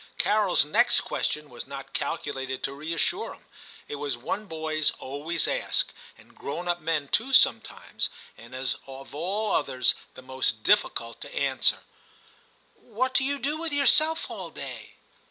[0.17, 1.53] Carol's next question 44 TIM CHAP.
[1.59, 3.45] was not calculated to reassure him;
[3.87, 9.13] it was one boys always ask, and grown up men too sometimes, and is of
[9.13, 11.81] all others the most difficult to answer
[12.59, 14.93] —* What do you do with yourself all day